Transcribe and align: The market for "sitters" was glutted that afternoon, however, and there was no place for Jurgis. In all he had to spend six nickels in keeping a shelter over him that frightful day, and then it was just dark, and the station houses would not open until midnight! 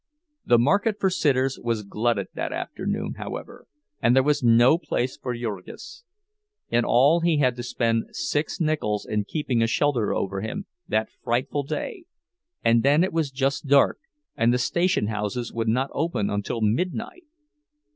The 0.43 0.57
market 0.57 0.99
for 0.99 1.11
"sitters" 1.11 1.59
was 1.61 1.83
glutted 1.83 2.29
that 2.33 2.51
afternoon, 2.51 3.13
however, 3.19 3.67
and 4.01 4.15
there 4.15 4.23
was 4.23 4.41
no 4.41 4.79
place 4.79 5.15
for 5.15 5.35
Jurgis. 5.37 6.03
In 6.69 6.83
all 6.83 7.19
he 7.19 7.37
had 7.37 7.55
to 7.57 7.61
spend 7.61 8.05
six 8.15 8.59
nickels 8.59 9.05
in 9.05 9.25
keeping 9.25 9.61
a 9.61 9.67
shelter 9.67 10.11
over 10.11 10.41
him 10.41 10.65
that 10.87 11.11
frightful 11.23 11.61
day, 11.61 12.05
and 12.65 12.81
then 12.81 13.03
it 13.03 13.13
was 13.13 13.29
just 13.29 13.67
dark, 13.67 13.99
and 14.35 14.51
the 14.51 14.57
station 14.57 15.05
houses 15.05 15.53
would 15.53 15.67
not 15.69 15.91
open 15.93 16.31
until 16.31 16.61
midnight! 16.61 17.25